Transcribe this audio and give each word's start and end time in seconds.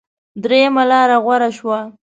درېمه 0.43 0.83
لاره 0.89 1.17
غوره 1.23 1.49
شوه. 1.57 1.79